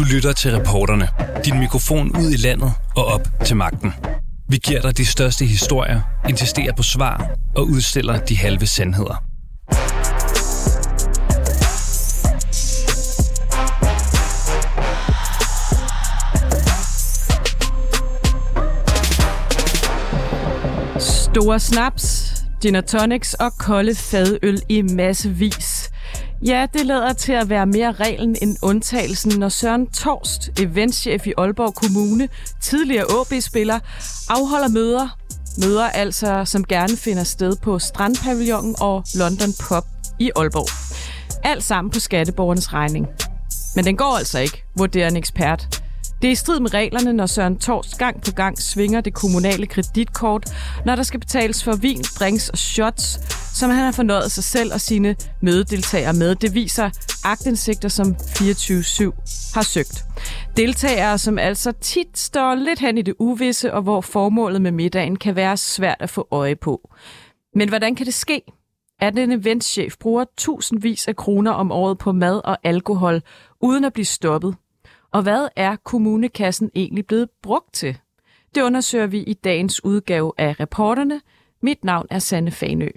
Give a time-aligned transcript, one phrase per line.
[0.00, 1.08] Du lytter til reporterne.
[1.44, 3.92] Din mikrofon ud i landet og op til magten.
[4.48, 9.24] Vi giver dig de største historier, insisterer på svar og udstiller de halve sandheder.
[20.98, 22.32] Store snaps,
[22.62, 25.79] gin og tonics og kolde fadøl i massevis.
[26.44, 31.32] Ja, det lader til at være mere reglen end undtagelsen, når Søren Torst, eventchef i
[31.38, 32.28] Aalborg Kommune,
[32.62, 33.78] tidligere AB-spiller,
[34.28, 35.18] afholder møder.
[35.58, 39.84] Møder altså, som gerne finder sted på Strandpavillonen og London Pub
[40.18, 40.68] i Aalborg.
[41.44, 43.06] Alt sammen på skatteborgernes regning.
[43.76, 45.82] Men den går altså ikke, vurderer en ekspert.
[46.22, 49.66] Det er i strid med reglerne, når Søren Tors gang på gang svinger det kommunale
[49.66, 50.50] kreditkort,
[50.86, 53.20] når der skal betales for vin, drinks og shots,
[53.58, 56.34] som han har fornøjet sig selv og sine mødedeltagere med.
[56.34, 56.90] Det viser
[57.24, 60.04] agtindsigter, som 24-7 har søgt.
[60.56, 65.16] Deltagere, som altså tit står lidt hen i det uvisse, og hvor formålet med middagen
[65.16, 66.90] kan være svært at få øje på.
[67.54, 68.42] Men hvordan kan det ske?
[69.00, 73.22] at en eventchef bruger tusindvis af kroner om året på mad og alkohol,
[73.60, 74.54] uden at blive stoppet
[75.12, 77.98] og hvad er kommunekassen egentlig blevet brugt til?
[78.54, 81.20] Det undersøger vi i dagens udgave af reporterne.
[81.62, 82.88] Mit navn er Sanne Fanø.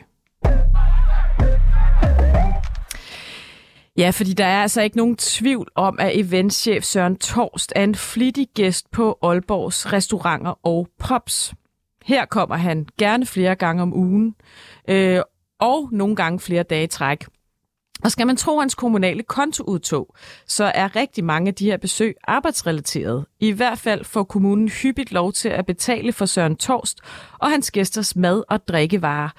[3.98, 7.96] Ja, fordi der er altså ikke nogen tvivl om, at eventchef Søren Torst er en
[7.96, 11.54] flittig gæst på Aalborgs restauranter og pops.
[12.06, 14.36] Her kommer han gerne flere gange om ugen,
[14.88, 15.22] øh,
[15.60, 17.26] og nogle gange flere dage i træk.
[18.04, 20.16] Og skal man tro hans kommunale kontoudtog,
[20.48, 23.26] så er rigtig mange af de her besøg arbejdsrelateret.
[23.40, 27.00] I hvert fald får kommunen hyppigt lov til at betale for Søren Torst
[27.40, 29.30] og hans gæsters mad og drikkevarer.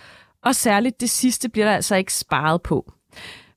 [0.44, 2.92] Og særligt det sidste bliver der altså ikke sparet på.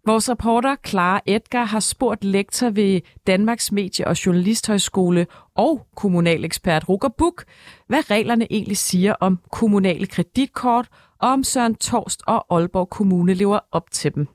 [0.05, 7.09] Vores reporter Clara Edgar har spurgt lektor ved Danmarks Medie- og Journalisthøjskole og kommunalekspert Rukker
[7.17, 7.43] Buk,
[7.87, 10.87] hvad reglerne egentlig siger om kommunale kreditkort,
[11.21, 14.27] og om Søren Torst og Aalborg Kommune lever op til dem.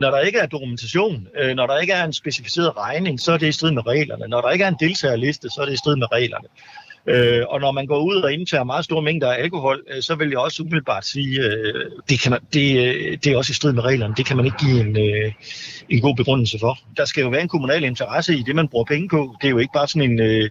[0.00, 3.38] Når der ikke er dokumentation, øh, når der ikke er en specificeret regning, så er
[3.38, 4.28] det i strid med reglerne.
[4.28, 6.48] Når der ikke er en deltagerliste, så er det i strid med reglerne.
[7.06, 10.14] Øh, og når man går ud og indtager meget store mængder af alkohol, øh, så
[10.14, 13.54] vil jeg også umiddelbart sige, øh, det, kan man, det, øh, det er også i
[13.54, 14.14] strid med reglerne.
[14.16, 15.32] Det kan man ikke give en, øh,
[15.88, 16.78] en god begrundelse for.
[16.96, 19.36] Der skal jo være en kommunal interesse i det, man bruger penge på.
[19.40, 20.20] Det er jo ikke bare sådan en...
[20.20, 20.50] Øh,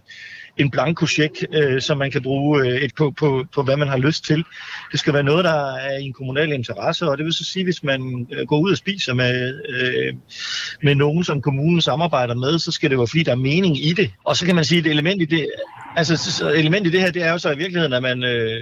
[0.58, 3.88] en blanko check, øh, som man kan bruge øh, et på, på, på, hvad man
[3.88, 4.44] har lyst til.
[4.92, 7.64] Det skal være noget, der er i en kommunal interesse, og det vil så sige,
[7.64, 10.14] hvis man øh, går ud og spiser med, øh,
[10.82, 13.92] med nogen, som kommunen samarbejder med, så skal det være, fordi der er mening i
[13.92, 14.10] det.
[14.24, 15.46] Og så kan man sige, at et element i det,
[15.96, 18.60] altså, element i det her, det er jo så i virkeligheden, at man øh,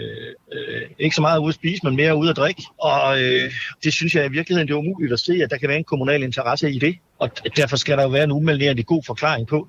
[0.52, 2.62] øh, ikke så meget ude at spise, men mere ude at drikke.
[2.80, 3.50] Og øh,
[3.84, 5.84] det synes jeg i virkeligheden, det er umuligt at se, at der kan være en
[5.84, 6.96] kommunal interesse i det.
[7.18, 9.68] Og derfor skal der jo være en umelderende god forklaring på,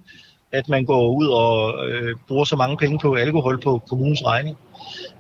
[0.54, 4.58] at man går ud og øh, bruger så mange penge på alkohol på kommunens regning.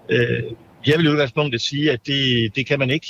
[0.09, 0.43] Øh,
[0.87, 3.07] jeg vil i udgangspunktet sige, at det, det kan man ikke.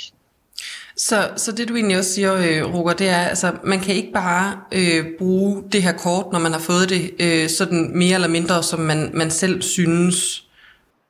[0.96, 4.12] Så, så det du egentlig også siger, øh, Roger, det er, altså man kan ikke
[4.12, 8.28] bare øh, bruge det her kort, når man har fået det øh, sådan mere eller
[8.28, 10.44] mindre, som man, man selv synes?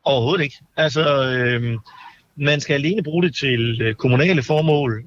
[0.05, 0.57] Overhovedet ikke.
[0.77, 1.79] Altså, øh,
[2.37, 5.05] man skal alene bruge det til øh, kommunale formål,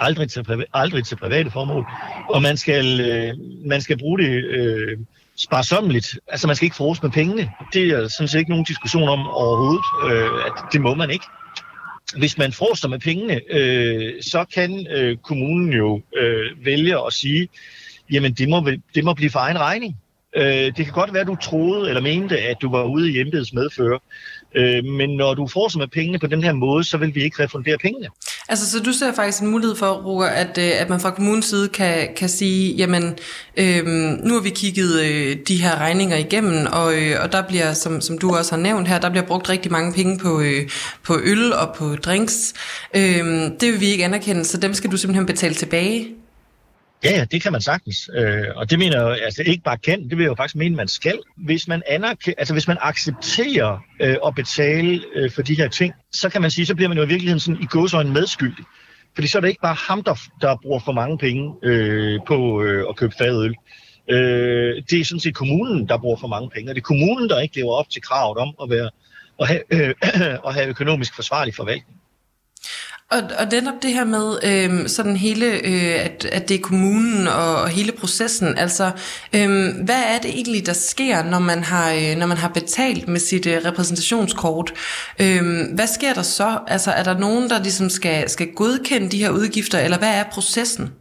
[0.00, 1.86] aldrig til, priva- aldrig til private formål.
[2.28, 3.34] Og man skal, øh,
[3.66, 4.98] man skal bruge det øh,
[5.36, 6.18] sparsommeligt.
[6.28, 7.50] Altså man skal ikke forose med pengene.
[7.72, 11.24] Det er sådan set ikke nogen diskussion om overhovedet, øh, at det må man ikke.
[12.18, 17.48] Hvis man froster med pengene, øh, så kan øh, kommunen jo øh, vælge at sige,
[18.12, 19.96] jamen det må, det må blive for egen regning.
[20.36, 23.20] Øh, det kan godt være, at du troede eller mente, at du var ude i
[23.20, 23.98] embedets medfører.
[24.56, 27.42] Øh, men når du får med pengene på den her måde, så vil vi ikke
[27.42, 28.08] refundere pengene.
[28.48, 31.46] Altså, så du ser faktisk en mulighed for, Roger, at, øh, at man fra kommunens
[31.46, 33.18] side kan, kan sige, jamen,
[33.56, 33.86] øh,
[34.24, 38.00] nu har vi kigget øh, de her regninger igennem, og, øh, og der bliver, som,
[38.00, 40.68] som du også har nævnt her, der bliver brugt rigtig mange penge på, øh,
[41.02, 42.54] på øl og på drinks.
[42.96, 43.24] Øh,
[43.60, 46.19] det vil vi ikke anerkende, så dem skal du simpelthen betale tilbage.
[47.04, 48.10] Ja, ja, det kan man sagtens.
[48.14, 50.76] Øh, og det mener jeg altså ikke bare kan, det vil jeg jo faktisk mene,
[50.76, 51.18] man skal.
[51.36, 55.94] Hvis man, anerk- altså, hvis man accepterer øh, at betale øh, for de her ting,
[56.12, 58.64] så kan man sige, så bliver man jo i virkeligheden sådan i gåsøjne medskyldig.
[59.14, 62.62] Fordi så er det ikke bare ham, der, der bruger for mange penge øh, på
[62.62, 63.54] øh, at købe fadøl.
[64.10, 67.28] Øh, det er sådan set kommunen, der bruger for mange penge, og det er kommunen,
[67.28, 68.90] der ikke lever op til kravet om at, være,
[69.40, 69.94] at, have, øh,
[70.46, 71.99] at have økonomisk forsvarlig forvaltning.
[73.10, 77.28] Og, og netop det her med øh, sådan hele, øh, at, at det er kommunen
[77.28, 78.84] og, og hele processen, altså
[79.34, 79.48] øh,
[79.84, 83.20] hvad er det egentlig, der sker, når man har, øh, når man har betalt med
[83.20, 84.72] sit øh, repræsentationskort?
[85.20, 85.42] Øh,
[85.74, 86.58] hvad sker der så?
[86.66, 90.24] Altså er der nogen, der ligesom skal, skal godkende de her udgifter, eller hvad er
[90.32, 90.92] processen?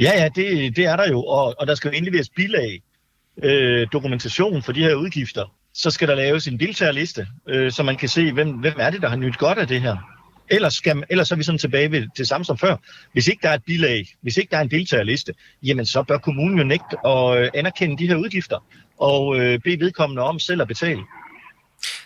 [0.00, 2.82] Ja, ja, det, det er der jo, og, og der skal jo indleveres bilag,
[3.42, 5.54] øh, dokumentation for de her udgifter.
[5.74, 9.02] Så skal der laves en deltagerliste, øh, så man kan se, hvem, hvem er det,
[9.02, 9.96] der har nyt godt af det her.
[10.50, 12.76] Ellers, skal, ellers er vi sådan tilbage ved det samme som før.
[13.12, 16.18] Hvis ikke der er et bilag, hvis ikke der er en deltagerliste, jamen så bør
[16.18, 18.58] kommunen jo nægte at øh, anerkende de her udgifter
[18.98, 21.02] og øh, bede vedkommende om selv at betale.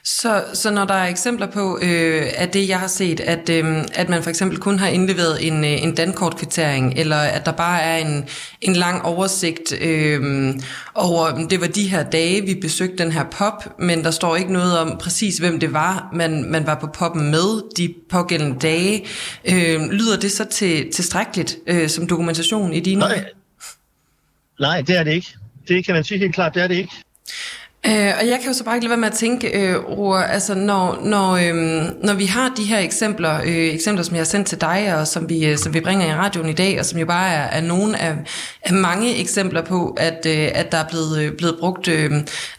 [0.08, 3.84] Så, så når der er eksempler på, øh, at det jeg har set, at, øh,
[3.94, 7.82] at man for eksempel kun har indleveret en, øh, en dankortkvittering, eller at der bare
[7.82, 8.28] er en,
[8.60, 10.54] en lang oversigt øh,
[10.94, 14.52] over, det var de her dage, vi besøgte den her pop, men der står ikke
[14.52, 19.06] noget om præcis, hvem det var, man, man var på poppen med de pågældende dage.
[19.44, 23.00] Øh, lyder det så til tilstrækkeligt øh, som dokumentation i dine?
[23.00, 23.24] Nej.
[24.60, 25.34] Nej, det er det ikke.
[25.68, 27.05] Det kan man sige helt klart, det er det ikke.
[27.86, 30.22] Øh, og jeg kan jo så bare ikke lade være med at tænke, øh, Roar,
[30.22, 31.54] altså når, når, øh,
[32.04, 35.06] når vi har de her eksempler, øh, eksempler som jeg har sendt til dig, og
[35.06, 37.58] som vi, øh, som vi bringer i radioen i dag, og som jo bare er,
[37.58, 38.14] er nogle af,
[38.62, 42.10] af mange eksempler på, at, øh, at der er blevet, øh, blevet brugt øh,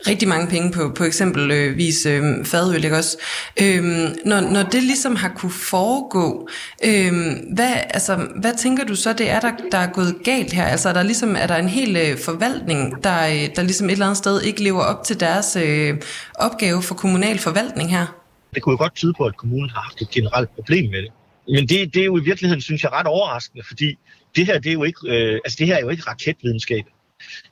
[0.08, 3.18] rigtig mange penge på, på eksempelvis øh, øh, fadøl, ikke også?
[3.62, 3.84] Øh,
[4.26, 6.50] når, når det ligesom har kunne foregå,
[6.86, 7.14] øh,
[7.54, 10.66] hvad, altså, hvad tænker du så, det er, der, der er gået galt her?
[10.66, 13.92] Altså er der ligesom, er der en hel øh, forvaltning, der, øh, der ligesom et
[13.92, 16.02] eller andet sted ikke lever op til deres øh,
[16.36, 18.06] opgave for kommunal forvaltning her?
[18.54, 21.12] Det kunne jo godt tyde på, at kommunen har haft et generelt problem med det.
[21.50, 23.98] Men det, det er jo i virkeligheden, synes jeg, ret overraskende, fordi
[24.36, 26.84] det her, det er jo ikke, øh, altså det her er jo ikke raketvidenskab.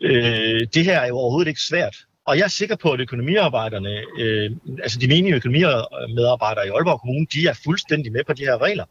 [0.01, 1.95] Øh, det her er jo overhovedet ikke svært.
[2.25, 4.51] Og jeg er sikker på, at økonomiarbejderne, øh,
[4.83, 8.85] altså de menige økonomimedarbejdere i Aalborg Kommune, de er fuldstændig med på de her regler.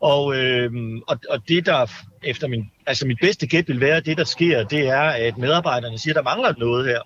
[0.00, 0.70] Og, øh,
[1.08, 1.86] og, og det der
[2.24, 5.98] efter min, altså mit bedste gæt vil være, det der sker, det er, at medarbejderne
[5.98, 7.00] siger, at der mangler noget her.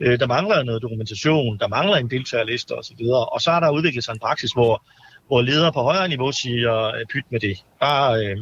[0.00, 3.02] Øh, der mangler noget dokumentation, der mangler en deltagerliste osv.
[3.32, 4.84] Og så har der udviklet sig en praksis, hvor,
[5.26, 7.64] hvor ledere på højere niveau siger, øh, pyt med det.
[7.80, 8.36] Bare, øh,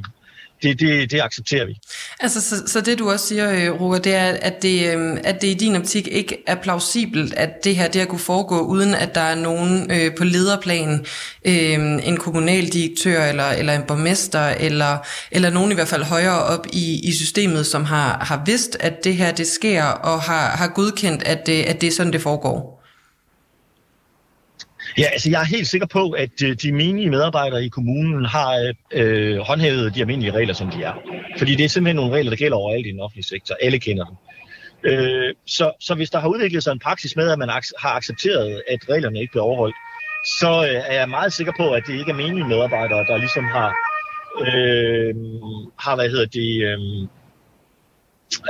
[0.63, 1.79] det, det, det accepterer vi.
[2.21, 5.43] Altså, så, så det du også siger, øh, Roger, det er, at det, øh, at
[5.43, 8.95] det i din optik ikke er plausibelt, at det her det har kunne foregå, uden
[8.95, 11.07] at der er nogen øh, på lederplan,
[11.45, 14.99] øh, en kommunaldirektør eller, eller en borgmester, eller,
[15.31, 19.05] eller nogen i hvert fald højere op i, i systemet, som har, har vidst, at
[19.05, 22.23] det her det sker, og har, har godkendt, at det, at det er sådan, det
[22.23, 22.78] foregår.
[24.99, 28.75] Ja, altså jeg er helt sikker på, at øh, de menige medarbejdere i kommunen har
[28.93, 30.95] øh, håndhævet de almindelige regler, som de er.
[31.39, 33.57] Fordi det er simpelthen nogle regler, der gælder overalt i den offentlige sektor.
[33.63, 34.17] Alle kender dem.
[34.85, 37.49] Øh, så, så hvis der har udviklet sig en praksis med, at man
[37.79, 39.77] har accepteret, at reglerne ikke bliver overholdt,
[40.41, 43.45] så øh, er jeg meget sikker på, at det ikke er menige medarbejdere, der ligesom
[43.45, 43.75] har,
[44.41, 45.15] øh,
[45.79, 47.03] har hvad hedder det, øh,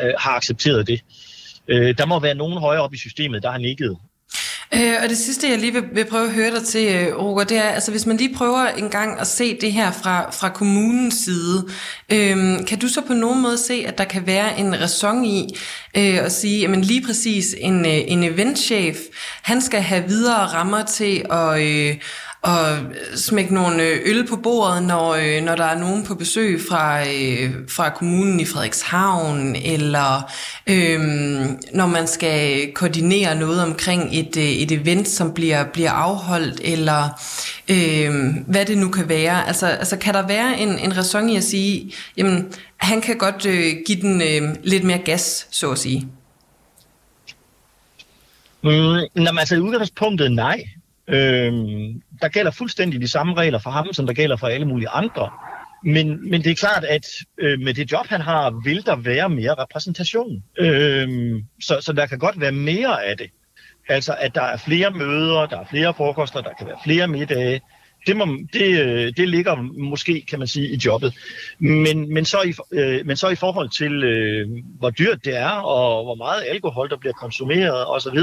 [0.02, 1.00] øh, har accepteret det.
[1.68, 3.98] Øh, der må være nogen højere op i systemet, der har nikket
[4.74, 7.44] Øh, og det sidste, jeg lige vil, vil prøve at høre dig til, øh, Roger,
[7.44, 10.48] det er, altså hvis man lige prøver en gang at se det her fra, fra
[10.48, 11.68] kommunens side,
[12.12, 15.56] øh, kan du så på nogen måde se, at der kan være en ræson i
[15.96, 18.96] øh, at sige, jamen lige præcis en, øh, en eventchef,
[19.42, 21.60] han skal have videre rammer til at...
[21.62, 21.96] Øh,
[22.42, 22.78] og
[23.14, 27.00] smække nogle øh, øl på bordet, når, øh, når der er nogen på besøg fra,
[27.00, 30.30] øh, fra kommunen i Frederikshavn, eller
[30.66, 31.00] øh,
[31.74, 37.20] når man skal koordinere noget omkring et, et event, som bliver, bliver afholdt, eller
[37.68, 39.46] øh, hvad det nu kan være.
[39.46, 43.46] Altså, altså kan der være en, en ræson i at sige, jamen han kan godt
[43.46, 46.08] øh, give den øh, lidt mere gas, så at sige?
[48.62, 48.70] Mm,
[49.16, 50.64] jamen, altså i udgangspunktet nej.
[51.08, 54.88] Øhm, der gælder fuldstændig de samme regler for ham, som der gælder for alle mulige
[54.88, 55.30] andre.
[55.84, 57.06] Men, men det er klart, at
[57.38, 60.42] øh, med det job, han har, vil der være mere repræsentation.
[60.58, 61.08] Øh,
[61.60, 63.30] så, så der kan godt være mere af det.
[63.88, 67.60] Altså, at der er flere møder, der er flere frokoster, der kan være flere middage.
[68.06, 71.14] Det, må, det, øh, det ligger måske, kan man sige, i jobbet.
[71.58, 74.48] Men, men, så, i, øh, men så i forhold til, øh,
[74.78, 78.18] hvor dyrt det er, og hvor meget alkohol, der bliver konsumeret osv.,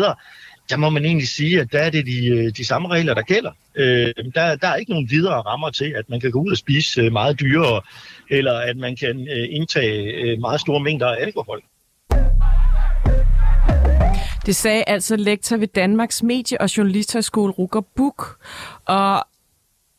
[0.70, 3.22] der må man egentlig sige, at der er det de, øh, de samme regler, der
[3.22, 3.52] gælder.
[3.76, 6.58] Øh, der, der er ikke nogen videre rammer til, at man kan gå ud og
[6.58, 7.82] spise øh, meget dyrere,
[8.30, 11.62] eller at man kan øh, indtage meget store mængder af alkohol.
[14.46, 18.46] Det sagde altså lektor ved Danmarks Medie- og Journalisthøjskole Rukker Buk.
[18.86, 19.28] Og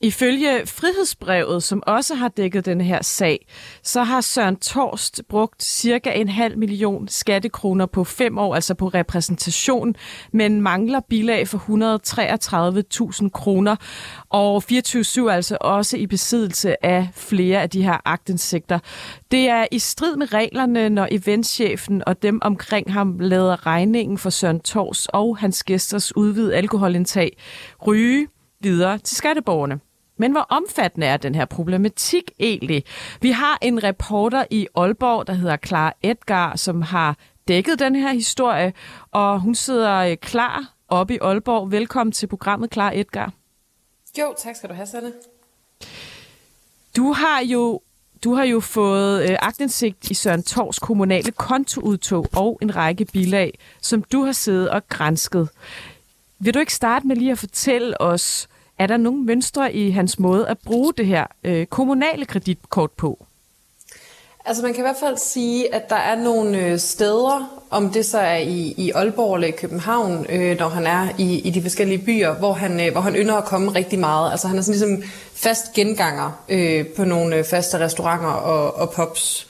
[0.01, 3.47] Ifølge Frihedsbrevet, som også har dækket den her sag,
[3.83, 8.89] så har Søren Torst brugt cirka en halv million skattekroner på fem år, altså på
[8.89, 9.95] repræsentation,
[10.33, 11.59] men mangler bilag for
[13.23, 13.77] 133.000 kroner,
[14.31, 18.79] og 24-7 altså også i besiddelse af flere af de her agtindsigter.
[19.31, 24.31] Det er i strid med reglerne, når eventchefen og dem omkring ham lader regningen for
[24.31, 27.37] Søren Tors og hans gæsters udvidet alkoholindtag
[27.87, 28.27] ryge
[28.61, 29.81] videre til skatteborgerne.
[30.19, 32.85] Men hvor omfattende er den her problematik egentlig?
[33.21, 37.17] Vi har en reporter i Aalborg, der hedder Clara Edgar, som har
[37.49, 38.73] dækket den her historie,
[39.11, 41.73] og hun sidder øh, klar oppe i Aalborg.
[41.73, 43.33] Velkommen til programmet, Clara Edgar.
[44.19, 45.13] Jo, tak skal du have, Sanne.
[46.97, 47.81] Du har jo
[48.25, 53.59] du har jo fået øh, agtindsigt i Søren Tors kommunale kontoudtog og en række bilag,
[53.83, 55.49] som du har siddet og grænsket.
[56.39, 60.19] Vil du ikke starte med lige at fortælle os, er der nogle mønstre i hans
[60.19, 63.27] måde at bruge det her øh, kommunale kreditkort på?
[64.45, 68.07] Altså man kan i hvert fald sige, at der er nogle øh, steder, om det
[68.07, 71.63] så er i, i Aalborg eller i København, øh, når han er i, i de
[71.63, 74.31] forskellige byer, hvor han, øh, hvor han ynder at komme rigtig meget.
[74.31, 78.91] Altså han er sådan ligesom fast genganger øh, på nogle øh, faste restauranter og, og
[78.91, 79.49] pubs.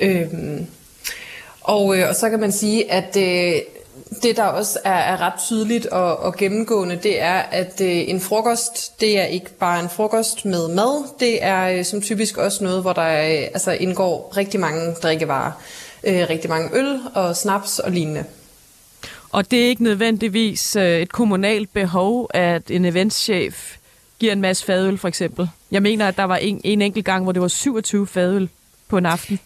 [0.00, 0.26] Øh,
[1.60, 3.60] og, øh, og så kan man sige, at øh,
[4.22, 8.20] det, der også er, er ret tydeligt og, og gennemgående, det er, at øh, en
[8.20, 12.64] frokost, det er ikke bare en frokost med mad, det er øh, som typisk også
[12.64, 15.52] noget, hvor der øh, altså indgår rigtig mange drikkevarer.
[16.04, 18.24] Øh, rigtig mange øl og snaps og lignende.
[19.32, 23.76] Og det er ikke nødvendigvis øh, et kommunalt behov, at en eventschef
[24.18, 25.48] giver en masse fadøl, for eksempel.
[25.70, 28.48] Jeg mener, at der var en, en enkelt gang, hvor det var 27 fadøl
[28.88, 29.40] på en aften.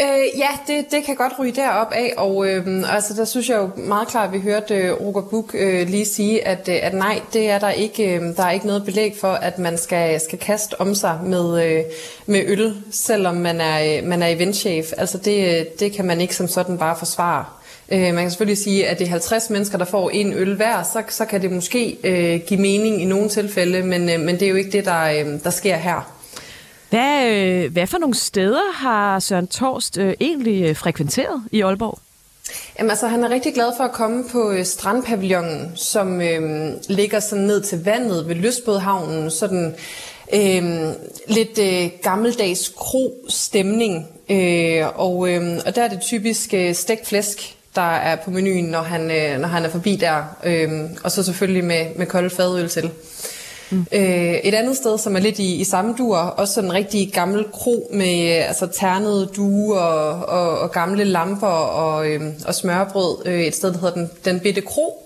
[0.00, 3.56] Øh, ja, det, det kan godt ryge derop af, og øh, altså, der synes jeg
[3.56, 6.94] jo meget klart, at vi hørte øh, Roger Buk øh, lige sige, at, øh, at
[6.94, 10.20] nej, det er der ikke, øh, der er ikke noget belæg for, at man skal,
[10.20, 11.84] skal kaste om sig med, øh,
[12.26, 14.92] med øl, selvom man er, øh, man er eventchef.
[14.96, 17.44] Altså det, øh, det kan man ikke som sådan bare forsvare.
[17.92, 20.82] Øh, man kan selvfølgelig sige, at det er 50 mennesker, der får en øl hver,
[20.82, 24.42] så, så kan det måske øh, give mening i nogle tilfælde, men, øh, men det
[24.42, 26.15] er jo ikke det, der, øh, der sker her.
[26.90, 31.98] Hvad, øh, hvad for nogle steder har Søren Torst øh, egentlig øh, frekventeret i Aalborg?
[32.78, 37.20] Jamen altså, han er rigtig glad for at komme på øh, strandpavillonen, som øh, ligger
[37.20, 39.30] sådan ned til vandet ved Løsbådhavnen.
[39.30, 39.74] Sådan
[40.34, 40.92] øh,
[41.28, 44.06] lidt øh, gammeldags kro-stemning.
[44.30, 48.64] Øh, og, øh, og der er det typisk øh, stegt flæsk, der er på menuen,
[48.64, 50.24] når han, øh, når han er forbi der.
[50.44, 50.70] Øh,
[51.04, 52.90] og så selvfølgelig med, med kolde fadøl til.
[53.70, 53.86] Mm.
[53.92, 57.12] Øh, et andet sted, som er lidt i, i samme dur, også sådan en rigtig
[57.12, 63.26] gammel kro med altså, ternede due og, og, og gamle lamper og, øh, og smørbrød.
[63.26, 65.02] Øh, et sted, der hedder Den, den Bitte Kro.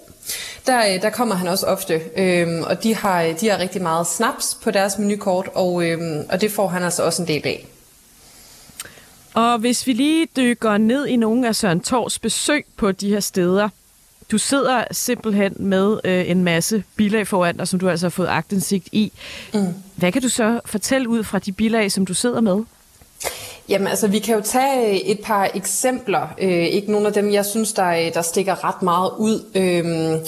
[0.67, 4.07] Der, øh, der kommer han også ofte, øh, og de har, de har rigtig meget
[4.07, 7.67] snaps på deres menukort, og, øh, og det får han altså også en del af.
[9.35, 13.21] Og hvis vi lige dykker ned i nogle af Søren Tors besøg på de her
[13.21, 13.69] steder,
[14.31, 18.29] du sidder simpelthen med øh, en masse bilag foran dig, som du altså har fået
[18.29, 19.13] agtindsigt i.
[19.55, 19.67] Mm.
[19.97, 22.65] Hvad kan du så fortælle ud fra de bilag, som du sidder med?
[23.69, 26.29] Jamen altså, vi kan jo tage et par eksempler.
[26.39, 29.45] Øh, ikke nogle af dem, jeg synes, der, der stikker ret meget ud.
[29.55, 30.21] Øh,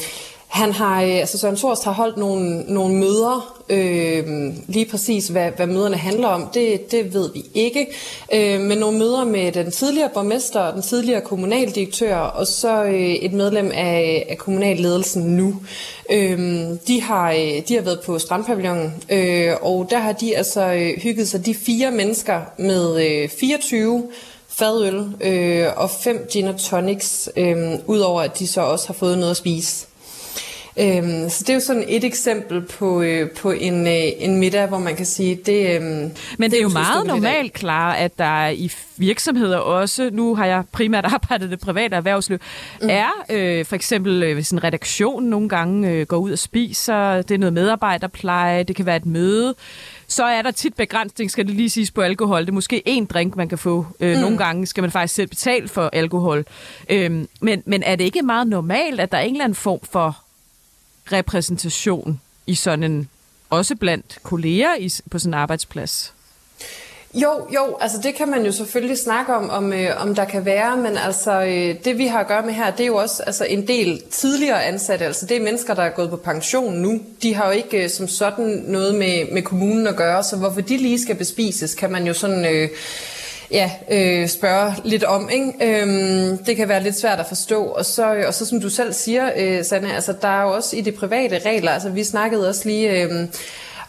[0.52, 4.24] han har, øh, altså Søren Thorst har holdt nogle, nogle møder, øh,
[4.66, 7.86] lige præcis hvad, hvad møderne handler om, det, det ved vi ikke,
[8.34, 13.00] øh, men nogle møder med den tidligere borgmester, og den tidligere kommunaldirektør, og så øh,
[13.00, 15.54] et medlem af, af kommunalledelsen nu.
[16.12, 16.38] Øh,
[16.86, 20.90] de, har, øh, de har været på Strandpavillonen, øh, og der har de altså øh,
[21.02, 24.08] hygget sig, de fire mennesker med øh, 24
[24.48, 27.56] fadøl øh, og fem gin og tonics, øh,
[27.86, 29.86] udover at de så også har fået noget at spise.
[30.76, 34.66] Øhm, så det er jo sådan et eksempel på, øh, på en, øh, en middag,
[34.66, 38.18] hvor man kan sige, det øhm, Men det, det er jo meget normalt, klar, at
[38.18, 42.38] der i virksomheder også, nu har jeg primært arbejdet det private erhvervsliv,
[42.82, 42.88] mm.
[42.90, 47.22] er øh, for eksempel, øh, hvis en redaktion nogle gange øh, går ud og spiser,
[47.22, 49.54] det er noget medarbejderpleje, det kan være et møde,
[50.06, 52.40] så er der tit begrænsning, skal det lige siges, på alkohol.
[52.40, 53.86] Det er måske én drink, man kan få.
[54.00, 54.20] Øh, mm.
[54.20, 56.44] Nogle gange skal man faktisk selv betale for alkohol.
[56.90, 57.10] Øh,
[57.40, 60.22] men, men er det ikke meget normalt, at der er en eller anden form for
[61.12, 63.08] repræsentation i sådan en,
[63.50, 66.14] også blandt kolleger i, på sådan en arbejdsplads?
[67.14, 70.44] Jo, jo, altså det kan man jo selvfølgelig snakke om, om, øh, om der kan
[70.44, 73.22] være, men altså øh, det vi har at gøre med her, det er jo også
[73.22, 77.00] altså, en del tidligere ansatte, altså det er mennesker, der er gået på pension nu.
[77.22, 80.60] De har jo ikke øh, som sådan noget med, med kommunen at gøre, så hvorfor
[80.60, 82.44] de lige skal bespises, kan man jo sådan...
[82.44, 82.68] Øh,
[83.52, 85.30] ja, øh, spørge lidt om.
[85.30, 85.52] Ikke?
[85.60, 87.64] Øhm, det kan være lidt svært at forstå.
[87.64, 90.50] Og så, øh, og så som du selv siger, øh, Sanne, altså, der er jo
[90.50, 93.02] også i de private regler, altså vi snakkede også lige...
[93.02, 93.28] Øh,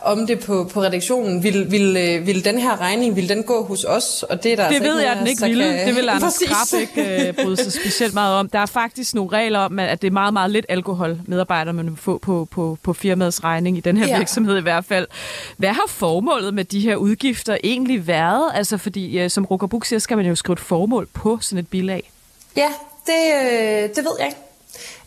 [0.04, 1.44] om det på, på redaktionen.
[1.44, 4.24] Vil, vil, øh, vil den her regning, vil den gå hos os?
[4.24, 5.64] Og det er der det altså ved ikke jeg, den ikke ville.
[5.64, 5.88] Kan...
[5.88, 8.50] Det vil Anders Krab ikke uh, bryde sig specielt meget om.
[8.50, 11.86] Der er faktisk nogle regler om, at det er meget, meget lidt alkohol, medarbejdere man
[11.86, 14.18] vil få på, på, på firmaets regning, i den her ja.
[14.18, 15.08] virksomhed i hvert fald.
[15.58, 18.52] Hvad har formålet med de her udgifter egentlig været?
[18.54, 21.60] Altså fordi, uh, som Rukker Buk siger, skal man jo skrive et formål på sådan
[21.60, 22.12] et bilag.
[22.56, 22.70] Ja,
[23.06, 24.40] det, øh, det ved jeg ikke.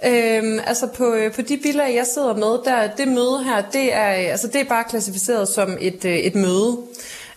[0.06, 3.94] Øhm, altså på, øh, på de bilag, jeg sidder med, der det møde her, det
[3.94, 6.78] er, altså det er bare klassificeret som et, øh, et møde.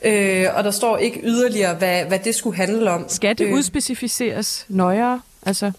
[0.01, 3.05] Øh, og der står ikke yderligere, hvad, hvad det skulle handle om.
[3.07, 5.21] Skal det udspecificeres nøjere?
[5.45, 5.71] Altså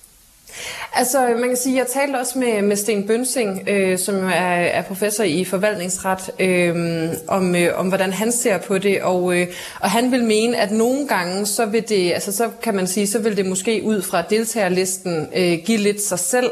[0.94, 4.82] Altså, man kan sige, jeg talte også med, med Sten Bønsing, øh, som er, er
[4.82, 9.46] professor i forvaltningsret, øh, om, øh, om hvordan han ser på det, og, øh,
[9.80, 13.06] og han vil mene, at nogle gange, så vil det, altså så kan man sige,
[13.06, 16.50] så vil det måske ud fra deltagerlisten øh, give lidt sig selv,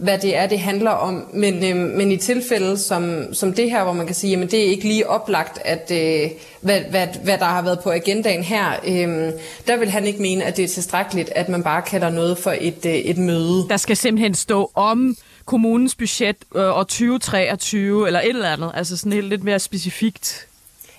[0.00, 1.26] hvad det er, det handler om.
[1.32, 4.60] Men, øh, men i tilfælde som, som det her, hvor man kan sige, at det
[4.60, 6.30] er ikke lige oplagt, at øh,
[6.60, 9.32] hvad, hvad, hvad der har været på agendaen her, øh,
[9.66, 12.54] der vil han ikke mene, at det er tilstrækkeligt, at man bare kalder noget for
[12.60, 13.66] et, øh, et møde.
[13.68, 18.96] Der skal simpelthen stå om kommunens budget øh, år 2023, eller et eller andet, altså
[18.96, 20.46] sådan helt lidt mere specifikt.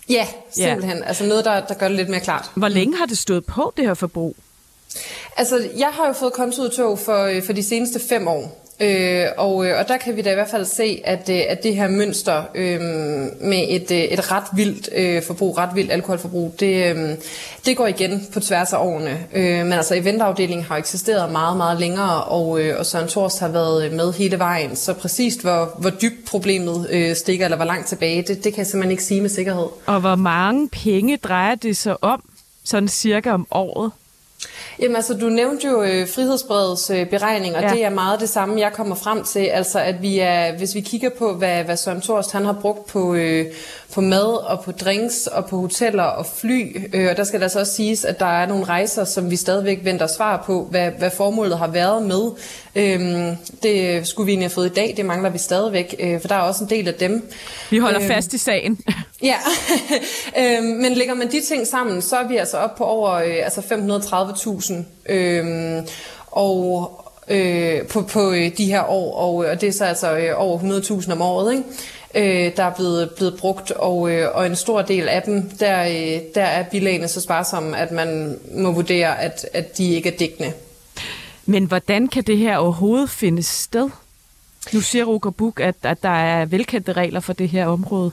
[0.10, 0.98] Ja, simpelthen.
[0.98, 1.04] Ja.
[1.04, 2.52] Altså noget, der, der gør det lidt mere klart.
[2.56, 4.36] Hvor længe har det stået på, det her forbrug?
[5.38, 8.62] Altså, jeg har jo fået kontoudtog for, øh, for de seneste fem år.
[8.82, 11.64] Øh, og, øh, og der kan vi da i hvert fald se, at, øh, at
[11.64, 12.80] det her mønster øh,
[13.42, 17.10] med et, øh, et ret vildt øh, forbrug, ret vildt alkoholforbrug, det, øh,
[17.66, 19.20] det går igen på tværs af årene.
[19.34, 23.48] Øh, men altså eventafdelingen har eksisteret meget, meget længere, og, øh, og Søren Thorst har
[23.48, 24.76] været med hele vejen.
[24.76, 28.58] Så præcist hvor, hvor dybt problemet øh, stikker, eller hvor langt tilbage, det, det kan
[28.58, 29.68] jeg simpelthen ikke sige med sikkerhed.
[29.86, 32.24] Og hvor mange penge drejer det sig om,
[32.64, 33.92] sådan cirka om året?
[34.80, 37.70] Jamen altså, du nævnte jo øh, frihedsbredets øh, beregning, og ja.
[37.70, 39.40] det er meget det samme, jeg kommer frem til.
[39.40, 42.86] Altså, at vi er, hvis vi kigger på, hvad, hvad Søren Thorst han har brugt
[42.86, 43.46] på, øh,
[43.94, 47.48] på mad og på drinks og på hoteller og fly, øh, og der skal der
[47.48, 50.92] så også siges, at der er nogle rejser, som vi stadigvæk venter svar på, hvad,
[50.92, 52.32] hvad formålet har været med.
[52.76, 56.28] Øh, det skulle vi egentlig have fået i dag, det mangler vi stadigvæk, øh, for
[56.28, 57.30] der er også en del af dem.
[57.70, 58.80] Vi holder øh, fast i sagen
[59.24, 59.38] ja,
[60.40, 63.38] øh, men lægger man de ting sammen, så er vi altså op på over øh,
[63.44, 65.14] altså 530.000.
[65.14, 65.84] Øh,
[66.32, 66.92] og
[67.28, 70.34] øh, på, på øh, de her år, og, øh, og det er så altså øh,
[70.36, 70.60] over
[71.02, 71.66] 100.000 om året, ikke?
[72.16, 75.84] Øh, der er blevet, blevet brugt, og, øh, og en stor del af dem, der,
[75.84, 80.18] øh, der er bilagene så sparsomme, at man må vurdere, at, at de ikke er
[80.18, 80.54] dækkende.
[81.46, 83.90] Men hvordan kan det her overhovedet finde sted?
[84.74, 88.12] Nu siger Roger Buk, at, at der er velkendte regler for det her område.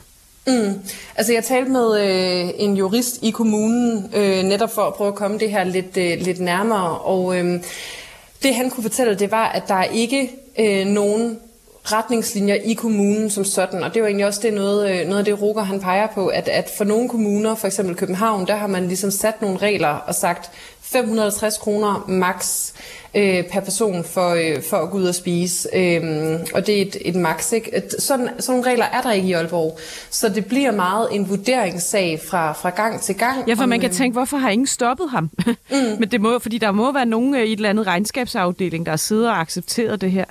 [0.49, 0.79] Mm.
[1.15, 5.15] Altså jeg talte med øh, en jurist i kommunen, øh, netop for at prøve at
[5.15, 7.63] komme det her lidt, øh, lidt nærmere, og øh,
[8.43, 11.39] det han kunne fortælle, det var, at der er ikke øh, nogen
[11.91, 15.25] retningslinjer i kommunen som sådan, og det var egentlig også det noget, øh, noget af
[15.25, 18.67] det, Ruger han peger på, at, at for nogle kommuner, for eksempel København, der har
[18.67, 22.71] man ligesom sat nogle regler og sagt 550 kroner max
[23.15, 25.69] øh, per person for, øh, for at gå ud og spise.
[25.75, 27.51] Øh, og det er et, et max.
[27.51, 27.75] Ikke?
[27.75, 29.79] Et, sådan, sådan nogle regler er der ikke i Aalborg.
[30.09, 33.47] Så det bliver meget en vurderingssag fra, fra gang til gang.
[33.47, 35.29] Ja, for om, man kan øh, tænke, hvorfor har ingen stoppet ham?
[35.45, 35.75] Mm.
[35.99, 38.95] Men det må, fordi der må være nogen øh, i et eller andet regnskabsafdeling, der
[38.95, 40.25] sidder og accepteret det her.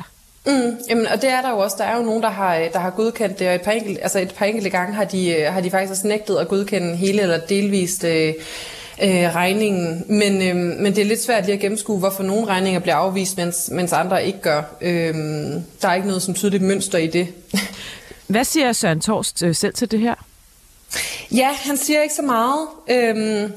[0.48, 1.76] Mm, jamen, og det er der jo også.
[1.78, 4.18] Der er jo nogen, der har, der har godkendt det, og et par, enkelte, altså
[4.18, 7.38] et par enkelte gange har de, øh, har de faktisk nægtet at godkende hele eller
[7.38, 8.34] delvist øh,
[9.02, 10.04] øh, regningen.
[10.08, 13.37] Men, øh, men det er lidt svært lige at gennemskue, hvorfor nogle regninger bliver afvist,
[13.37, 14.62] mens, mens andre ikke gør.
[14.80, 15.14] Øh,
[15.82, 17.28] der er ikke noget som tydeligt mønster i det.
[18.26, 20.14] Hvad siger Søren Torst øh, selv til det her?
[21.32, 22.66] Ja, han siger ikke så meget.
[22.90, 23.50] Øh,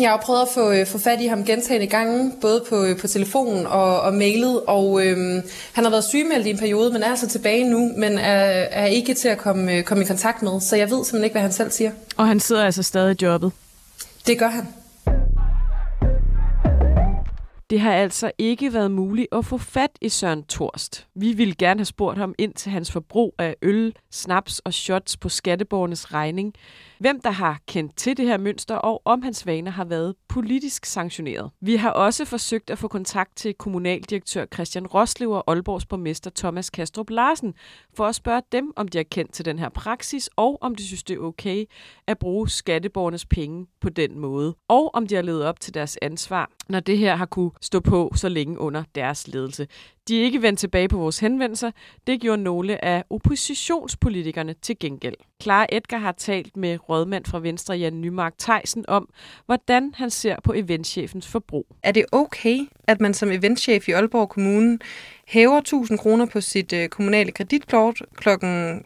[0.00, 2.98] jeg har prøvet at få, øh, få fat i ham gentagende gange, både på, øh,
[2.98, 7.02] på telefonen og, og mailet, og øhm, han har været sygemeldt i en periode, men
[7.02, 8.34] er altså tilbage nu, men er,
[8.70, 11.42] er ikke til at komme, komme i kontakt med, så jeg ved simpelthen ikke, hvad
[11.42, 11.90] han selv siger.
[12.16, 13.52] Og han sidder altså stadig i jobbet?
[14.26, 14.66] Det gør han.
[17.70, 21.06] Det har altså ikke været muligt at få fat i Søren Torst.
[21.14, 25.16] Vi ville gerne have spurgt ham ind til hans forbrug af øl, snaps og shots
[25.16, 26.54] på skatteborgernes regning
[26.98, 30.86] hvem der har kendt til det her mønster, og om hans vaner har været politisk
[30.86, 31.50] sanktioneret.
[31.60, 36.70] Vi har også forsøgt at få kontakt til kommunaldirektør Christian Roslev og Aalborgs borgmester Thomas
[36.70, 37.54] Kastrup Larsen,
[37.94, 40.86] for at spørge dem, om de har kendt til den her praksis, og om de
[40.86, 41.64] synes, det er okay
[42.06, 45.98] at bruge skatteborgernes penge på den måde, og om de har levet op til deres
[46.02, 49.66] ansvar, når det her har kunne stå på så længe under deres ledelse.
[50.08, 51.70] De er ikke vendt tilbage på vores henvendelser.
[52.06, 55.14] Det gjorde nogle af oppositionspolitikerne til gengæld.
[55.42, 59.08] Clara Edgar har talt med rådmand fra Venstre Jan Nymark Theisen om,
[59.46, 61.66] hvordan han ser på eventchefens forbrug.
[61.82, 64.78] Er det okay, at man som eventchef i Aalborg Kommune
[65.26, 68.84] hæver 1000 kroner på sit øh, kommunale kreditkort klokken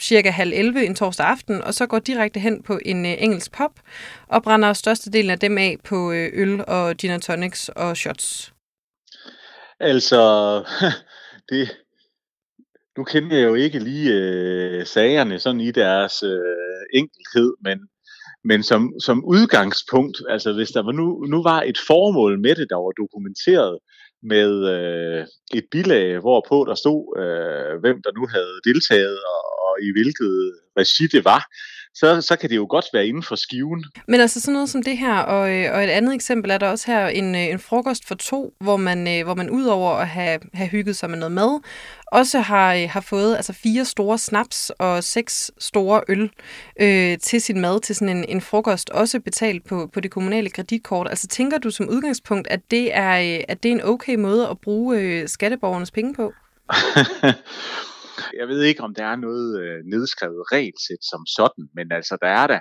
[0.00, 3.52] cirka halv 11 en torsdag aften, og så går direkte hen på en øh, engelsk
[3.52, 3.80] pop
[4.28, 8.52] og brænder størstedelen af dem af på øh, øl og gin and tonics og shots?
[9.80, 10.22] Altså,
[11.50, 11.76] det,
[12.96, 17.78] nu kender jeg jo ikke lige øh, sagerne sådan i deres øh, enkelhed, men,
[18.44, 22.66] men som, som udgangspunkt, altså hvis der var nu, nu var et formål med det,
[22.70, 23.78] der var dokumenteret,
[24.22, 29.74] med øh, et bilag, hvorpå der stod, øh, hvem der nu havde deltaget og, og
[29.86, 30.34] i hvilket
[30.78, 31.42] regi det var,
[32.00, 33.84] så, så kan det jo godt være inden for skiven.
[34.08, 36.68] Men altså sådan noget som det her, og, øh, og et andet eksempel er der
[36.68, 40.08] også her en, øh, en frokost for to, hvor man, øh, hvor man udover at
[40.08, 41.60] have, have hygget sig med noget mad,
[42.06, 46.30] også har, har fået altså fire store snaps og seks store øl
[46.80, 50.50] øh, til sin mad, til sådan en, en frokost, også betalt på, på det kommunale
[50.50, 51.06] kreditkort.
[51.10, 54.58] Altså tænker du som udgangspunkt, at det er, at det er en okay måde at
[54.58, 56.32] bruge øh, skatteborgernes penge på?
[58.38, 62.28] Jeg ved ikke, om der er noget øh, nedskrevet regelsæt som sådan, men altså, der
[62.28, 62.60] er der.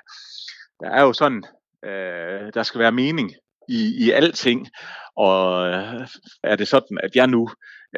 [0.80, 1.44] Der er jo sådan,
[1.86, 3.34] øh, der skal være mening
[3.70, 4.68] i, i alting,
[5.18, 6.08] og øh,
[6.44, 7.50] er det sådan, at jeg nu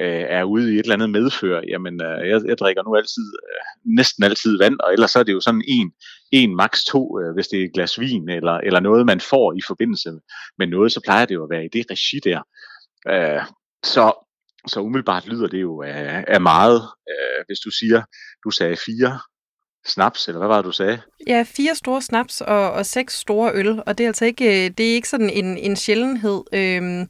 [0.01, 3.27] øh, er ude i et eller andet medfør, jamen øh, jeg, jeg drikker nu altid,
[3.43, 5.91] øh, næsten altid vand, og ellers så er det jo sådan en,
[6.31, 9.53] en maks to, øh, hvis det er et glas vin, eller, eller noget man får
[9.53, 10.11] i forbindelse
[10.57, 12.41] med noget, så plejer det jo at være i det regi der.
[13.09, 13.41] Øh,
[13.83, 14.25] så
[14.67, 18.01] så umiddelbart lyder det jo af, af meget, øh, hvis du siger,
[18.43, 19.19] du sagde fire
[19.85, 21.01] snaps, eller hvad var det, du sagde?
[21.27, 24.71] Ja, fire store snaps og, og seks store øl, og det er altså ikke, øh,
[24.77, 26.43] det er ikke sådan en, en sjældenhed.
[26.53, 27.07] Øhm,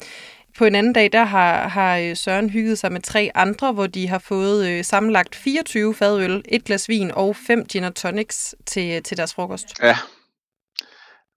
[0.57, 3.87] på en anden dag, der har, har øh, Søren hygget sig med tre andre, hvor
[3.87, 8.55] de har fået øh, sammenlagt 24 fadøl, et glas vin og fem gin og tonics
[8.65, 9.67] til, til deres frokost.
[9.83, 9.97] Ja,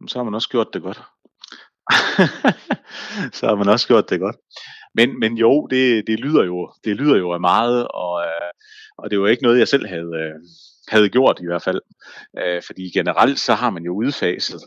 [0.09, 1.03] så har man også gjort det godt.
[3.37, 4.37] så har man også gjort det godt.
[4.95, 8.51] Men, men jo, det, det, lyder jo, det lyder jo af meget, og, øh,
[8.99, 10.35] og det var ikke noget, jeg selv havde, øh,
[10.89, 11.81] havde gjort i hvert fald.
[12.39, 14.61] Øh, fordi generelt så har man jo udfaset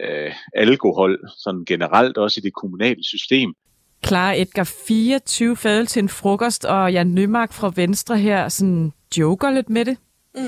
[0.00, 3.54] øh, alkohol, sådan generelt også i det kommunale system.
[4.02, 9.50] Klar Edgar, 24 fadel til en frokost, og Jan Nymark fra Venstre her sådan joker
[9.50, 9.96] lidt med det.
[10.34, 10.42] Mm.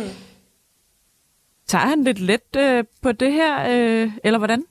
[1.67, 4.65] Tager han lidt let øh, på det her, øh, eller hvordan?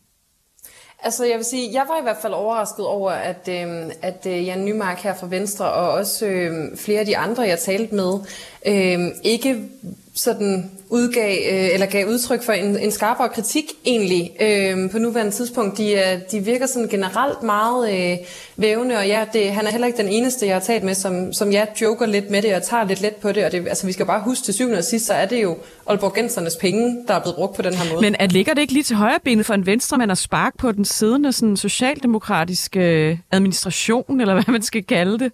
[1.06, 4.46] Altså jeg vil sige, jeg var i hvert fald overrasket over, at, øh, at øh,
[4.46, 8.20] Jan Nymark her fra Venstre, og også øh, flere af de andre, jeg talte med,
[8.66, 9.70] øh, ikke
[10.16, 15.32] sådan udgav, øh, eller gav udtryk for en, en skarpere kritik egentlig øh, på nuværende
[15.32, 15.78] tidspunkt.
[15.78, 18.18] De, er, de virker sådan generelt meget øh,
[18.58, 21.34] vævende, og ja, det, han er heller ikke den eneste, jeg har talt med, som,
[21.34, 23.46] som jeg joker lidt med det og tager lidt let på det.
[23.46, 25.58] Og det, altså, vi skal bare huske til syvende og sidst, så er det jo
[25.88, 28.02] Aalborgensernes penge, der er blevet brugt på den her måde.
[28.02, 30.72] Men at ligger det ikke lige til højre benet for en venstremand at sparke på
[30.72, 35.32] den siddende sådan, socialdemokratiske øh, administration, eller hvad man skal kalde det?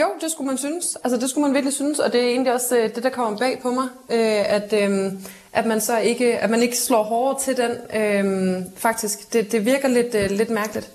[0.00, 0.96] Jo, det skulle man synes.
[1.04, 3.38] Altså det skulle man virkelig synes, og det er egentlig også øh, det, der kommer
[3.38, 5.12] bag på mig, øh, at, øh,
[5.52, 8.00] at man så ikke, at man ikke slår hårdere til den.
[8.00, 10.90] Øh, faktisk, det, det virker lidt, øh, lidt mærkeligt.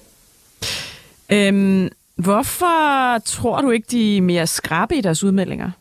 [1.30, 5.72] Øhm, hvorfor tror du ikke, de er mere skrabe i deres udmeldinger?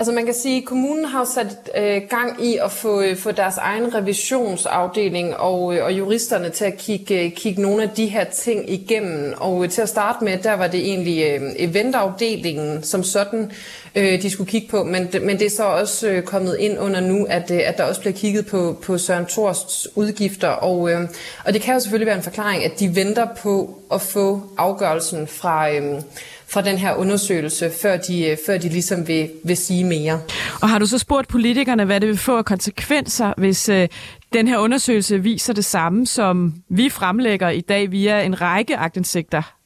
[0.00, 3.30] Altså man kan sige, at kommunen har sat øh, gang i at få, øh, få
[3.30, 8.06] deres egen revisionsafdeling og, øh, og juristerne til at kigge, øh, kigge nogle af de
[8.06, 9.34] her ting igennem.
[9.36, 13.52] Og øh, til at starte med, der var det egentlig øh, eventafdelingen som sådan,
[13.94, 14.84] øh, de skulle kigge på.
[14.84, 17.84] Men, men det er så også øh, kommet ind under nu, at, øh, at der
[17.84, 20.48] også bliver kigget på, på Søren Thorsts udgifter.
[20.48, 21.00] Og, øh,
[21.44, 25.26] og det kan jo selvfølgelig være en forklaring, at de venter på at få afgørelsen
[25.26, 25.70] fra...
[25.70, 26.02] Øh,
[26.50, 30.20] fra den her undersøgelse, før de, øh, før de ligesom vil, vil sige mere.
[30.62, 33.88] Og har du så spurgt politikerne, hvad det vil få af konsekvenser, hvis øh,
[34.32, 39.58] den her undersøgelse viser det samme, som vi fremlægger i dag via en række agtindsigter?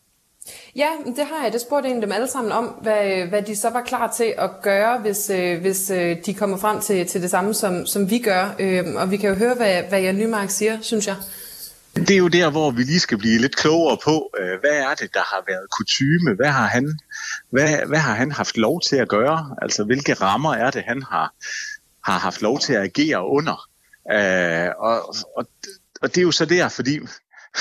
[0.76, 1.52] Ja, det har jeg.
[1.52, 4.50] Det spurgte egentlig dem alle sammen om, hvad, hvad de så var klar til at
[4.62, 8.18] gøre, hvis, øh, hvis øh, de kommer frem til, til det samme, som, som vi
[8.18, 8.54] gør.
[8.58, 11.16] Øh, og vi kan jo høre, hvad, hvad Jan Nymark siger, synes jeg.
[11.94, 14.94] Det er jo der, hvor vi lige skal blive lidt klogere på, øh, hvad er
[14.94, 16.34] det, der har været kutyme?
[16.36, 16.98] Hvad har han,
[17.50, 19.56] hvad, hvad har han haft lov til at gøre?
[19.62, 21.34] Altså, hvilke rammer er det, han har,
[22.04, 23.68] har haft lov til at agere under?
[24.12, 25.46] Øh, og, og,
[26.02, 26.98] og det er jo så der, fordi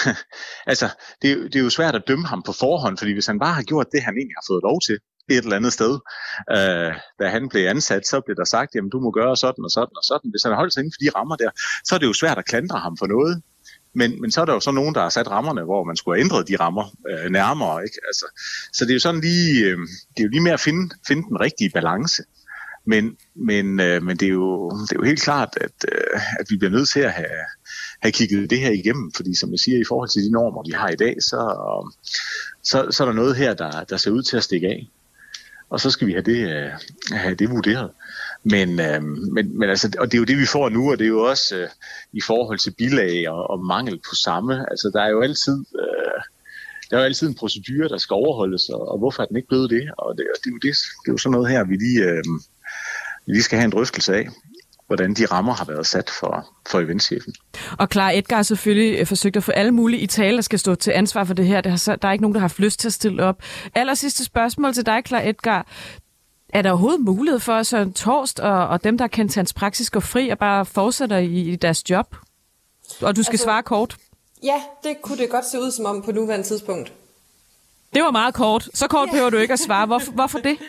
[0.72, 0.90] altså,
[1.22, 3.54] det, er, det er jo svært at dømme ham på forhånd, fordi hvis han bare
[3.54, 6.00] har gjort det, han egentlig har fået lov til, et eller andet sted.
[6.52, 9.72] Øh, da han blev ansat, så blev der sagt, jamen du må gøre sådan og
[9.72, 10.30] sådan og sådan.
[10.32, 11.50] Hvis han har holdt sig inden for de rammer der,
[11.84, 13.42] så er det jo svært at klandre ham for noget.
[13.94, 16.18] Men, men så er der jo så nogen, der har sat rammerne, hvor man skulle
[16.18, 17.84] have ændret de rammer øh, nærmere.
[17.84, 17.98] Ikke?
[18.08, 18.26] Altså,
[18.74, 19.78] så det er jo sådan lige, øh,
[20.14, 22.24] det er jo lige med at finde, finde den rigtige balance.
[22.86, 26.46] Men, men, øh, men det, er jo, det er jo helt klart, at, øh, at
[26.50, 27.40] vi bliver nødt til at have,
[28.02, 30.72] have kigget det her igennem, fordi som jeg siger, i forhold til de normer, vi
[30.72, 31.92] har i dag, så, øh,
[32.64, 34.88] så, så er der noget her, der, der ser ud til at stikke af.
[35.70, 36.72] Og så skal vi have det, øh,
[37.12, 37.92] have det vurderet.
[38.44, 41.06] Men, øh, men, men altså, og det er jo det, vi får nu, og det
[41.06, 41.70] er jo også øh,
[42.14, 44.66] i forhold til bilag og, og mangel på samme.
[44.72, 45.66] Altså, der er jo altid...
[45.82, 46.22] Øh,
[46.90, 49.48] der er jo altid en procedure, der skal overholdes, og, og hvorfor er den ikke
[49.48, 49.92] blevet det?
[49.98, 52.24] Og det, det, er, jo det, det er jo sådan noget her, vi lige, øh,
[53.26, 54.28] vi lige skal have en drøftelse af.
[54.92, 57.34] hvordan de rammer har været sat for, for eventchefen.
[57.80, 60.60] Og Clara Edgar har selvfølgelig øh, forsøgt at få alle mulige i tale, der skal
[60.60, 61.62] stå til ansvar for det her.
[61.62, 63.44] Det har, der er ikke nogen, der har haft lyst til at stille op.
[63.76, 65.68] Aller sidste spørgsmål til dig, Clara Edgar.
[66.54, 69.54] Er der overhovedet mulighed for, at Søren Torst og, og dem, der kan til hans
[69.54, 72.16] praksis, gå fri og bare fortsætter i, i deres job?
[73.02, 73.98] Og du skal altså, svare kort.
[74.44, 76.94] Ja, det kunne det godt se ud som om på nuværende tidspunkt.
[77.94, 78.70] Det var meget kort.
[78.74, 79.86] Så kort behøver du ikke at svare.
[79.86, 80.58] Hvorfor, hvorfor det?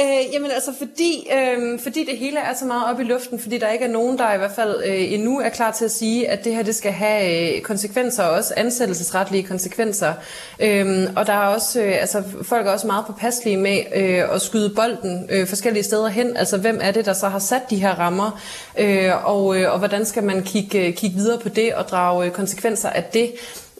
[0.00, 3.58] Øh, jamen altså, fordi, øh, fordi det hele er så meget op i luften, fordi
[3.58, 6.28] der ikke er nogen, der i hvert fald øh, endnu er klar til at sige,
[6.28, 10.12] at det her det skal have øh, konsekvenser, også ansættelsesretlige konsekvenser.
[10.60, 14.42] Øh, og der er også, øh, altså folk er også meget påpasselige med øh, at
[14.42, 16.36] skyde bolden øh, forskellige steder hen.
[16.36, 18.40] Altså hvem er det, der så har sat de her rammer,
[18.78, 22.26] øh, og, øh, og hvordan skal man kigge, øh, kigge videre på det og drage
[22.26, 23.32] øh, konsekvenser af det.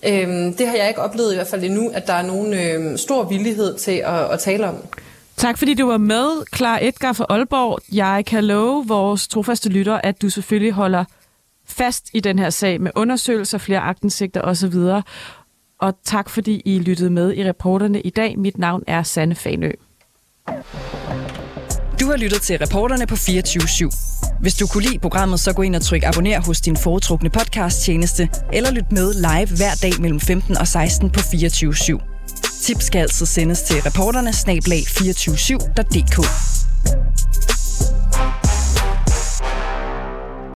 [0.06, 2.98] Øhm, det har jeg ikke oplevet i hvert fald endnu, at der er nogen øh,
[2.98, 4.76] stor villighed til at, at tale om.
[5.36, 7.78] Tak fordi du var med, Klar Edgar fra Aalborg.
[7.92, 11.04] Jeg kan love vores trofaste lytter, at du selvfølgelig holder
[11.66, 14.74] fast i den her sag med undersøgelser, flere agtensigter osv.
[15.80, 18.38] Og tak fordi I lyttede med i reporterne i dag.
[18.38, 19.70] Mit navn er Sanne Fanø.
[22.00, 24.40] Du har lyttet til reporterne på 24 /7.
[24.40, 27.82] Hvis du kunne lide programmet, så gå ind og tryk abonner hos din foretrukne podcast
[27.82, 32.13] tjeneste, eller lyt med live hver dag mellem 15 og 16 på 24 /7.
[32.62, 36.16] Tips skal altså sendes til reporterne snablag247.dk.